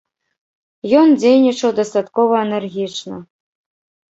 [0.99, 3.15] Ён дзейнічаў дастаткова энергічна.